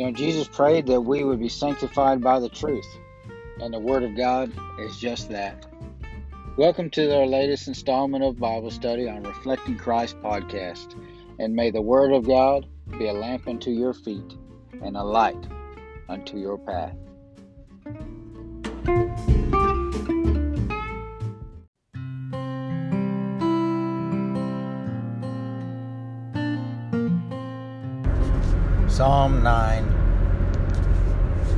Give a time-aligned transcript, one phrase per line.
[0.00, 2.88] You know, Jesus prayed that we would be sanctified by the truth,
[3.60, 5.66] and the Word of God is just that.
[6.56, 10.98] Welcome to our latest installment of Bible study on Reflecting Christ podcast,
[11.38, 12.66] and may the Word of God
[12.98, 14.38] be a lamp unto your feet
[14.82, 15.46] and a light
[16.08, 16.96] unto your path.
[28.90, 29.86] Psalm 9.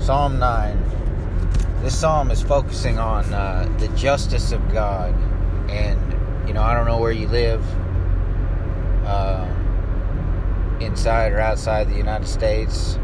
[0.01, 1.81] Psalm 9.
[1.83, 5.15] This psalm is focusing on uh, the justice of God.
[5.69, 5.99] And,
[6.47, 7.65] you know, I don't know where you live,
[9.07, 9.49] uh,
[10.81, 12.99] inside or outside the United States.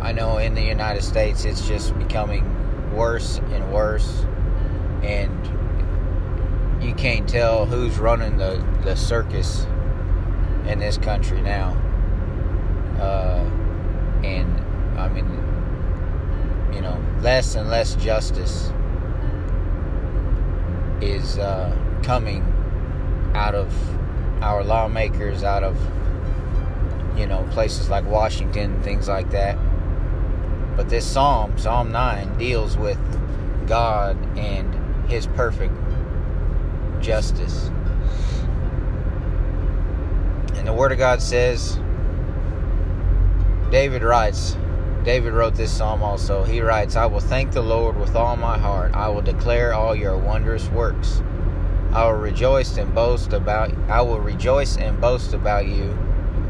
[0.00, 2.44] I know in the United States it's just becoming
[2.94, 4.26] worse and worse.
[5.02, 5.32] And
[6.84, 9.66] you can't tell who's running the, the circus
[10.66, 11.70] in this country now.
[13.00, 13.48] Uh,
[14.24, 14.60] and
[14.98, 15.26] I mean,
[16.74, 18.70] you know, less and less justice
[21.00, 22.42] is uh, coming
[23.34, 23.72] out of
[24.42, 25.76] our lawmakers, out of
[27.16, 29.58] you know places like Washington, things like that.
[30.76, 32.98] But this psalm, Psalm nine, deals with
[33.66, 35.74] God and His perfect
[37.00, 37.70] justice.
[40.54, 41.78] And the Word of God says
[43.72, 44.54] David writes,
[45.02, 46.44] David wrote this psalm also.
[46.44, 48.92] He writes, I will thank the Lord with all my heart.
[48.92, 51.22] I will declare all your wondrous works.
[51.90, 55.96] I will rejoice and boast about I will rejoice and boast about you.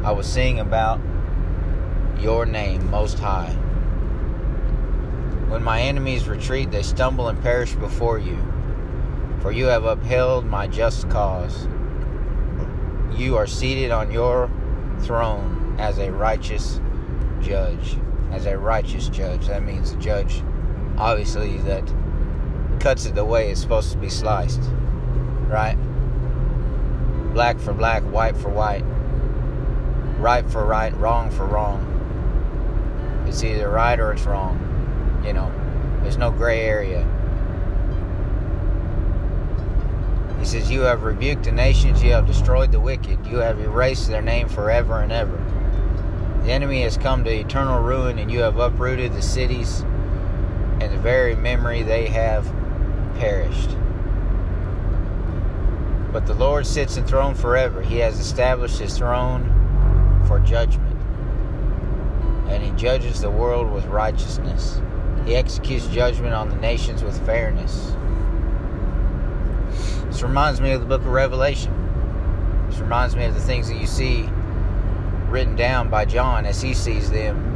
[0.03, 1.01] I will sing about
[2.19, 3.53] your name most high.
[5.49, 8.37] When my enemies retreat, they stumble and perish before you.
[9.39, 11.69] For you have upheld my just cause.
[13.17, 14.51] You are seated on your
[15.03, 16.81] throne as a righteous
[17.43, 17.97] judge,
[18.31, 19.49] as a righteous judge.
[19.49, 20.43] That means a judge,
[20.97, 21.93] obviously, that
[22.81, 24.63] cuts it the way it's supposed to be sliced.
[25.49, 25.77] Right?
[27.35, 28.85] Black for black, white for white.
[30.19, 31.89] Right for right, wrong for wrong.
[33.27, 35.23] It's either right or it's wrong.
[35.25, 35.53] You know,
[36.03, 37.07] there's no gray area.
[40.39, 44.09] He says, You have rebuked the nations, you have destroyed the wicked, you have erased
[44.09, 45.41] their name forever and ever.
[46.45, 49.83] The enemy has come to eternal ruin, and you have uprooted the cities,
[50.81, 52.45] and the very memory they have
[53.19, 53.71] perished.
[56.13, 57.81] But the Lord sits enthroned forever.
[57.81, 60.97] He has established his throne for judgment,
[62.49, 64.81] and he judges the world with righteousness.
[65.25, 67.95] He executes judgment on the nations with fairness.
[70.07, 71.73] This reminds me of the book of Revelation.
[72.69, 74.29] This reminds me of the things that you see
[75.33, 77.49] written down by John as he sees them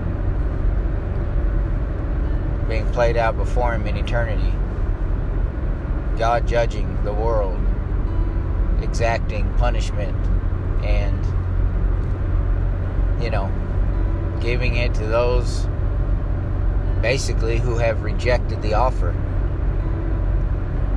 [2.66, 4.52] being played out before him in eternity.
[6.18, 7.60] God judging the world,
[8.82, 10.16] exacting punishment,
[10.82, 11.22] and,
[13.22, 13.52] you know,
[14.40, 15.66] giving it to those
[17.02, 19.14] basically who have rejected the offer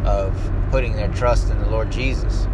[0.06, 0.34] of
[0.72, 2.48] putting their trust in the Lord Jesus.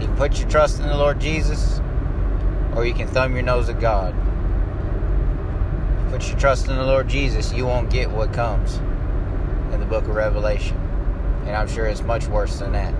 [0.00, 1.80] You can put your trust in the Lord Jesus,
[2.74, 4.14] or you can thumb your nose at God.
[6.10, 8.76] Put your trust in the Lord Jesus, you won't get what comes
[9.72, 10.76] in the book of Revelation.
[11.46, 12.92] And I'm sure it's much worse than that.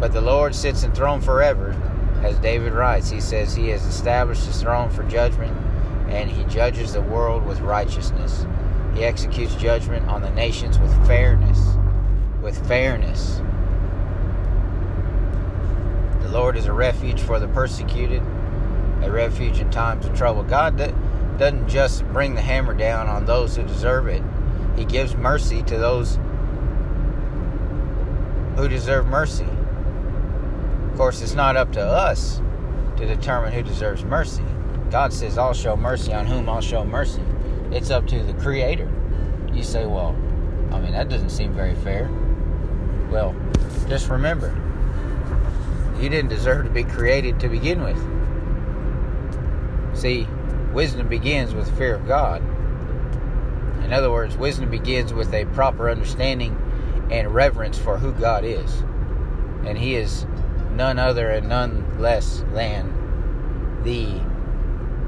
[0.00, 1.70] But the Lord sits enthroned forever,
[2.24, 3.10] as David writes.
[3.10, 5.56] He says he has established his throne for judgment,
[6.08, 8.44] and he judges the world with righteousness.
[8.96, 11.60] He executes judgment on the nations with fairness.
[12.42, 13.40] With fairness.
[16.32, 18.22] Lord is a refuge for the persecuted,
[19.02, 20.42] a refuge in times of trouble.
[20.42, 20.76] God
[21.38, 24.22] doesn't just bring the hammer down on those who deserve it,
[24.76, 26.18] He gives mercy to those
[28.56, 29.46] who deserve mercy.
[30.90, 32.40] Of course, it's not up to us
[32.96, 34.44] to determine who deserves mercy.
[34.90, 37.22] God says, I'll show mercy on whom I'll show mercy.
[37.70, 38.90] It's up to the Creator.
[39.52, 40.16] You say, well,
[40.70, 42.10] I mean, that doesn't seem very fair.
[43.10, 43.34] Well,
[43.88, 44.54] just remember,
[46.02, 47.96] you didn't deserve to be created to begin with.
[49.96, 50.26] See,
[50.72, 52.42] wisdom begins with fear of God.
[53.84, 56.58] In other words, wisdom begins with a proper understanding
[57.10, 58.80] and reverence for who God is.
[59.64, 60.26] And He is
[60.72, 64.06] none other and none less than the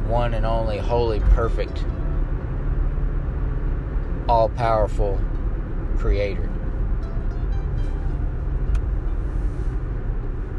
[0.08, 1.84] one and only holy, perfect,
[4.28, 5.20] all powerful
[5.98, 6.53] Creator.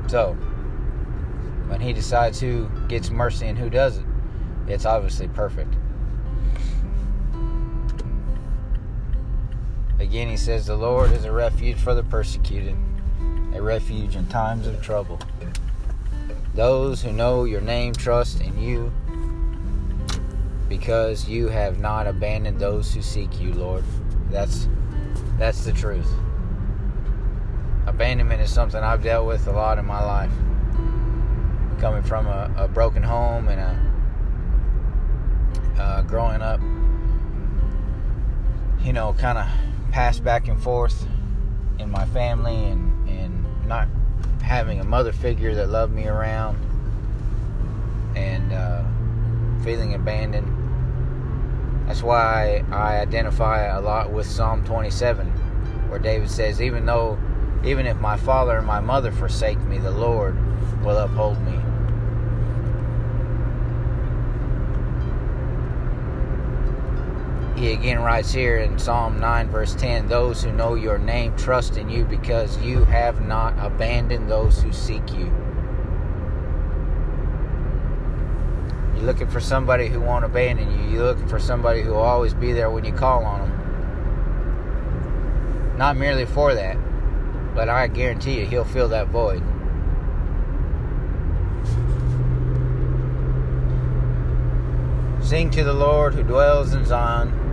[0.07, 0.33] So,
[1.67, 4.05] when He decides who gets mercy and who doesn't,
[4.67, 5.73] it's obviously perfect.
[9.99, 12.75] Again, He says, The Lord is a refuge for the persecuted,
[13.53, 15.19] a refuge in times of trouble.
[16.53, 18.91] Those who know your name trust in you
[20.69, 23.83] because you have not abandoned those who seek you, Lord.
[24.29, 24.67] That's
[25.37, 26.09] that's the truth.
[27.95, 30.33] Abandonment is something I've dealt with a lot in my life.
[31.79, 33.79] Coming from a, a broken home and a
[35.81, 36.59] uh, growing up,
[38.85, 39.47] you know, kind of
[39.93, 41.07] passed back and forth
[41.79, 43.87] in my family and, and not
[44.43, 46.57] having a mother figure that loved me around
[48.17, 48.83] and uh,
[49.63, 50.51] feeling abandoned.
[51.87, 55.27] That's why I identify a lot with Psalm 27,
[55.87, 57.17] where David says, Even though,
[57.65, 60.37] even if my father and my mother forsake me, the Lord
[60.83, 61.59] will uphold me.
[67.59, 71.77] He again writes here in Psalm 9, verse 10 Those who know your name trust
[71.77, 75.33] in you because you have not abandoned those who seek you.
[78.93, 80.89] You're looking for somebody who won't abandon you.
[80.93, 83.51] You're looking for somebody who will always be there when you call on them.
[85.77, 86.77] Not merely for that,
[87.55, 89.41] but I guarantee you he'll fill that void.
[95.23, 97.45] Sing to the Lord who dwells in Zion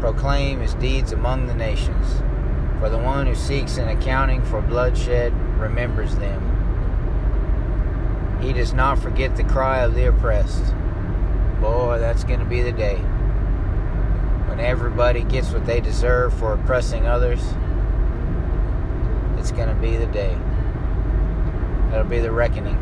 [0.00, 2.22] proclaim his deeds among the nations.
[2.78, 6.44] For the one who seeks an accounting for bloodshed remembers them.
[8.40, 10.72] He does not forget the cry of the oppressed.
[11.60, 12.98] Boy, that's going to be the day
[14.46, 17.42] when everybody gets what they deserve for oppressing others.
[19.38, 20.36] It's going to be the day.
[21.90, 22.76] That'll be the reckoning.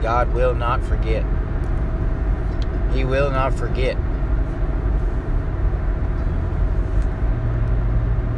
[0.00, 1.24] God will not forget.
[2.92, 3.96] He will not forget.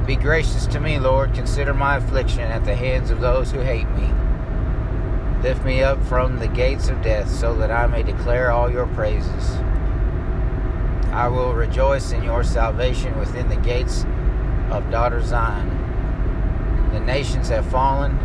[0.06, 1.34] Be gracious to me, Lord.
[1.34, 4.10] Consider my affliction at the hands of those who hate me.
[5.42, 8.86] Lift me up from the gates of death so that I may declare all your
[8.88, 9.50] praises.
[11.12, 14.04] I will rejoice in your salvation within the gates
[14.70, 15.79] of daughter Zion.
[16.92, 18.18] The nations have fallen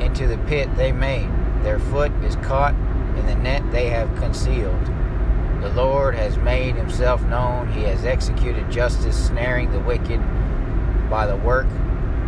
[0.00, 1.28] into the pit they made.
[1.62, 2.74] Their foot is caught
[3.16, 4.86] in the net they have concealed.
[5.60, 7.68] The Lord has made himself known.
[7.68, 10.20] He has executed justice, snaring the wicked
[11.08, 11.68] by the work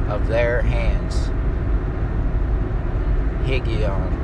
[0.09, 1.15] of their hands.
[3.49, 4.21] Higgaion.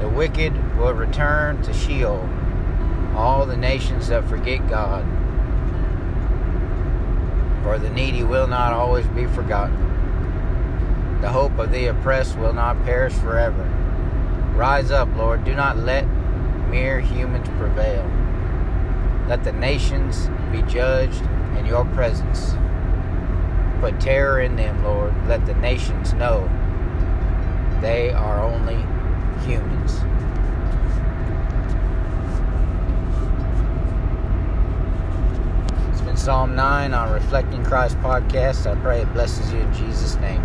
[0.00, 2.28] The wicked will return to Sheol,
[3.14, 5.04] all the nations that forget God.
[7.62, 11.20] For the needy will not always be forgotten.
[11.20, 13.62] The hope of the oppressed will not perish forever.
[14.56, 15.44] Rise up, Lord.
[15.44, 16.04] Do not let
[16.68, 18.04] mere humans prevail.
[19.28, 21.22] Let the nations be judged
[21.56, 22.54] in your presence.
[23.80, 25.14] Put terror in them, Lord.
[25.28, 26.50] Let the nations know
[27.80, 28.76] they are only
[29.44, 30.00] humans.
[36.12, 38.70] It's Psalm 9 on Reflecting Christ podcast.
[38.70, 40.42] I pray it blesses you in Jesus' name.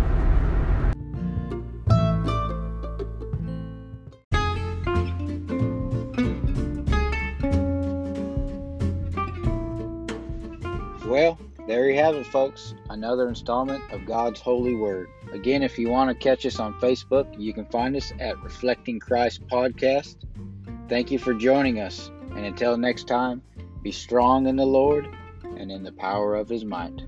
[11.06, 12.74] Well, there you have it, folks.
[12.88, 15.08] Another installment of God's Holy Word.
[15.34, 18.98] Again, if you want to catch us on Facebook, you can find us at Reflecting
[18.98, 20.16] Christ Podcast.
[20.88, 22.10] Thank you for joining us.
[22.34, 23.42] And until next time,
[23.82, 25.14] be strong in the Lord
[25.58, 27.02] and in the power of his might.